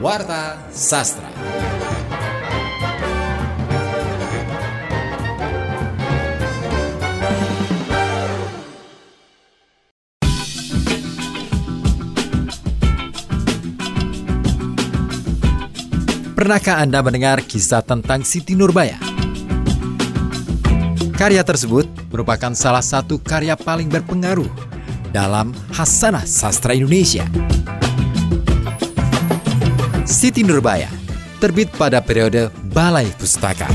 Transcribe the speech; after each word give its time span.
Warta 0.00 0.56
Sastra. 0.72 1.28
Pernahkah 16.32 16.80
Anda 16.80 17.04
mendengar 17.04 17.44
kisah 17.44 17.84
tentang 17.84 18.24
Siti 18.24 18.56
Nurbaya? 18.56 18.96
Karya 21.12 21.44
tersebut 21.44 21.84
merupakan 22.08 22.56
salah 22.56 22.80
satu 22.80 23.20
karya 23.20 23.52
paling 23.52 23.92
berpengaruh 23.92 24.48
dalam 25.12 25.52
hasanah 25.76 26.24
sastra 26.24 26.72
Indonesia. 26.72 27.28
Siti 30.10 30.42
Nurbaya 30.42 30.90
terbit 31.38 31.70
pada 31.78 32.02
periode 32.02 32.50
Balai 32.74 33.06
Pustaka. 33.14 33.70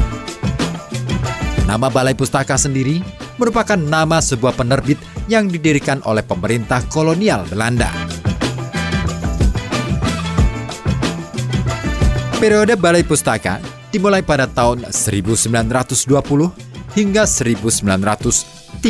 Nama 1.63 1.87
Balai 1.87 2.11
Pustaka 2.11 2.59
sendiri 2.59 2.99
merupakan 3.39 3.79
nama 3.79 4.19
sebuah 4.19 4.51
penerbit 4.51 4.99
yang 5.31 5.47
didirikan 5.47 6.03
oleh 6.03 6.27
pemerintah 6.27 6.83
kolonial 6.91 7.47
Belanda. 7.47 7.87
Periode 12.43 12.75
Balai 12.75 13.07
Pustaka 13.07 13.63
dimulai 13.95 14.19
pada 14.19 14.43
tahun 14.43 14.91
1920 14.91 16.03
hingga 16.99 17.23
1930. 17.23 18.83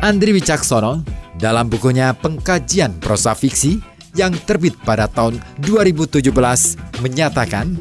Andri 0.00 0.32
Wicaksono 0.32 1.04
dalam 1.36 1.68
bukunya 1.68 2.16
Pengkajian 2.16 2.96
Prosa 2.96 3.36
Fiksi 3.36 3.89
yang 4.14 4.34
terbit 4.46 4.74
pada 4.82 5.06
tahun 5.06 5.38
2017 5.62 6.30
menyatakan 7.02 7.76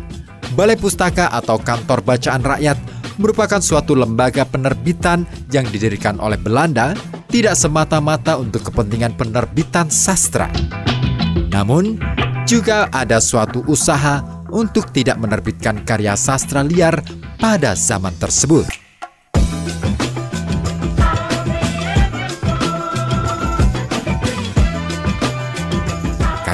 Balai 0.57 0.75
Pustaka 0.75 1.29
atau 1.29 1.61
Kantor 1.61 2.01
Bacaan 2.01 2.41
Rakyat 2.41 2.77
merupakan 3.21 3.59
suatu 3.59 3.93
lembaga 3.93 4.47
penerbitan 4.47 5.27
yang 5.53 5.67
didirikan 5.67 6.17
oleh 6.17 6.39
Belanda 6.39 6.95
tidak 7.29 7.53
semata-mata 7.53 8.39
untuk 8.41 8.71
kepentingan 8.71 9.13
penerbitan 9.13 9.91
sastra. 9.93 10.49
Namun, 11.53 12.01
juga 12.49 12.89
ada 12.89 13.21
suatu 13.21 13.61
usaha 13.69 14.41
untuk 14.49 14.89
tidak 14.89 15.21
menerbitkan 15.21 15.85
karya 15.85 16.17
sastra 16.17 16.65
liar 16.65 16.97
pada 17.37 17.77
zaman 17.77 18.17
tersebut. 18.17 18.88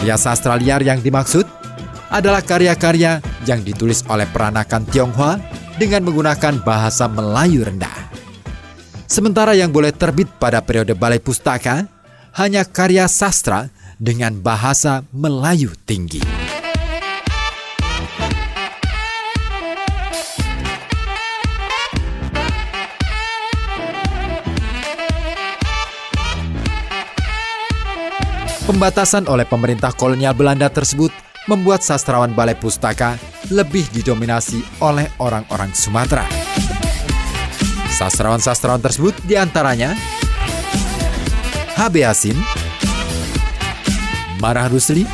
Karya 0.05 0.21
sastra 0.21 0.53
liar 0.53 0.85
yang 0.85 1.01
dimaksud 1.01 1.49
adalah 2.13 2.45
karya-karya 2.45 3.25
yang 3.49 3.65
ditulis 3.65 4.05
oleh 4.05 4.29
peranakan 4.29 4.85
Tionghoa 4.85 5.41
dengan 5.81 6.05
menggunakan 6.05 6.61
bahasa 6.61 7.09
Melayu 7.09 7.65
rendah. 7.65 8.13
Sementara 9.09 9.57
yang 9.57 9.73
boleh 9.73 9.89
terbit 9.89 10.29
pada 10.37 10.61
periode 10.61 10.93
Balai 10.93 11.17
Pustaka 11.17 11.89
hanya 12.37 12.61
karya 12.69 13.09
sastra 13.09 13.73
dengan 13.97 14.37
bahasa 14.45 15.01
Melayu 15.09 15.73
tinggi. 15.89 16.44
Pembatasan 28.65 29.29
oleh 29.29 29.45
pemerintah 29.45 29.93
kolonial 29.93 30.33
Belanda 30.33 30.65
tersebut 30.73 31.13
membuat 31.45 31.85
sastrawan 31.85 32.33
Balai 32.33 32.57
Pustaka 32.57 33.13
lebih 33.53 33.85
didominasi 33.93 34.57
oleh 34.81 35.05
orang-orang 35.21 35.69
Sumatera. 35.69 36.25
Sastrawan-sastrawan 37.93 38.81
tersebut 38.81 39.13
di 39.29 39.37
antaranya 39.37 39.93
H.B. 41.77 42.01
Yasin, 42.01 42.33
Marah 44.41 44.65
Rusli, 44.65 45.05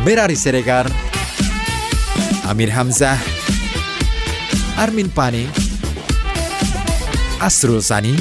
Merari 0.00 0.40
Seregar, 0.40 0.88
Amir 2.48 2.72
Hamzah, 2.72 3.20
Armin 4.80 5.12
Pane, 5.12 5.44
Asrul 7.44 7.84
Sani, 7.84 8.16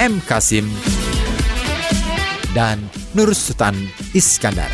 M. 0.00 0.24
Kasim, 0.24 0.72
dan 2.56 2.80
Nur 3.12 3.32
Sultan 3.36 3.74
Iskandar. 4.12 4.70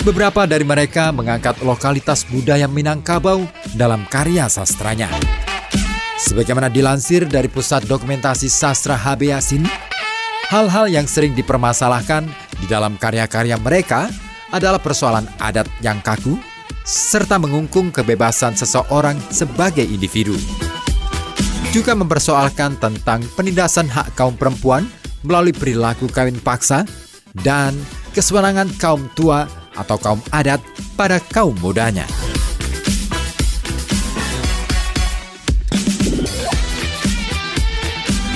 Beberapa 0.00 0.48
dari 0.48 0.64
mereka 0.64 1.12
mengangkat 1.12 1.60
lokalitas 1.60 2.24
budaya 2.24 2.64
Minangkabau 2.64 3.44
dalam 3.76 4.08
karya 4.08 4.48
sastranya. 4.48 5.12
Sebagaimana 6.16 6.72
dilansir 6.72 7.28
dari 7.28 7.52
Pusat 7.52 7.84
Dokumentasi 7.84 8.48
Sastra 8.48 8.96
HB 8.96 9.20
Yasin, 9.28 9.64
hal-hal 10.48 10.88
yang 10.88 11.04
sering 11.04 11.36
dipermasalahkan 11.36 12.24
di 12.60 12.66
dalam 12.68 12.96
karya-karya 12.96 13.60
mereka 13.60 14.08
adalah 14.48 14.80
persoalan 14.80 15.28
adat 15.36 15.68
yang 15.84 16.00
kaku, 16.00 16.40
serta 16.80 17.36
mengungkung 17.36 17.92
kebebasan 17.92 18.56
seseorang 18.56 19.20
sebagai 19.28 19.84
individu. 19.84 20.34
Juga 21.70 21.94
mempersoalkan 21.94 22.82
tentang 22.82 23.22
penindasan 23.38 23.86
hak 23.86 24.18
kaum 24.18 24.34
perempuan 24.34 24.90
melalui 25.22 25.54
perilaku 25.54 26.10
kawin 26.10 26.34
paksa 26.42 26.82
dan 27.46 27.78
kesewenangan 28.10 28.66
kaum 28.82 29.06
tua 29.14 29.46
atau 29.78 29.94
kaum 29.94 30.18
adat 30.34 30.58
pada 30.98 31.22
kaum 31.30 31.54
mudanya. 31.62 32.10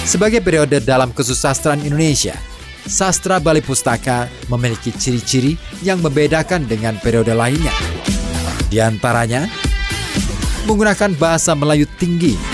Sebagai 0.07 0.39
periode 0.39 0.79
dalam 0.79 1.11
kesusastraan 1.11 1.83
Indonesia, 1.83 2.39
sastra 2.87 3.43
Bali 3.43 3.59
Pustaka 3.59 4.31
memiliki 4.47 4.95
ciri-ciri 4.95 5.59
yang 5.83 5.99
membedakan 5.99 6.71
dengan 6.71 7.03
periode 7.03 7.35
lainnya. 7.35 7.75
Di 8.71 8.79
antaranya, 8.79 9.51
menggunakan 10.71 11.19
bahasa 11.19 11.59
Melayu 11.59 11.91
tinggi, 11.99 12.54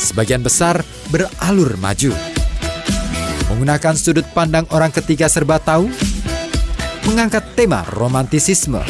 sebagian 0.00 0.40
besar 0.40 0.80
beralur 1.12 1.76
maju, 1.76 2.16
menggunakan 3.52 3.94
sudut 4.00 4.24
pandang 4.32 4.64
orang 4.72 4.88
ketiga 4.88 5.28
serba 5.28 5.60
tahu, 5.60 5.92
mengangkat 7.04 7.44
tema 7.52 7.84
romantisisme. 7.92 8.80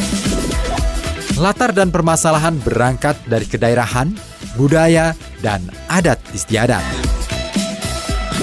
Latar 1.35 1.75
dan 1.75 1.91
permasalahan 1.91 2.55
berangkat 2.63 3.19
dari 3.27 3.43
kedaerahan, 3.49 4.13
budaya, 4.55 5.11
dan 5.43 5.67
adat 5.91 6.21
istiadat 6.31 7.11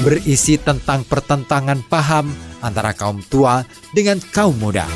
berisi 0.03 0.59
tentang 0.59 1.03
pertentangan 1.03 1.83
paham 1.87 2.31
antara 2.63 2.95
kaum 2.95 3.23
tua 3.27 3.67
dengan 3.91 4.19
kaum 4.31 4.55
muda. 4.59 4.87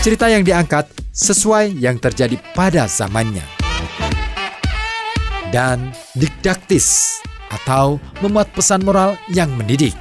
Cerita 0.00 0.30
yang 0.30 0.46
diangkat 0.46 0.86
sesuai 1.10 1.76
yang 1.76 1.98
terjadi 1.98 2.38
pada 2.54 2.86
zamannya. 2.86 3.55
Dan 5.56 5.88
didaktis 6.12 7.16
atau 7.48 7.96
memuat 8.20 8.52
pesan 8.52 8.84
moral 8.84 9.16
yang 9.32 9.48
mendidik. 9.56 9.96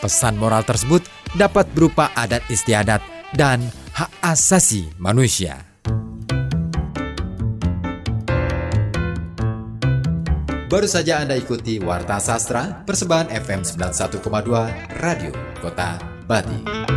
Pesan 0.00 0.40
moral 0.40 0.64
tersebut 0.64 1.04
dapat 1.36 1.68
berupa 1.76 2.08
adat 2.16 2.40
istiadat 2.48 3.04
dan 3.36 3.60
hak 3.92 4.08
asasi 4.24 4.88
manusia. 4.96 5.60
Baru 10.72 10.88
saja 10.88 11.20
Anda 11.20 11.36
ikuti 11.36 11.76
Warta 11.84 12.16
Sastra, 12.16 12.80
persembahan 12.88 13.28
FM 13.28 13.68
91,2 13.68 15.04
Radio 15.04 15.36
Kota 15.60 16.00
Bati. 16.24 16.87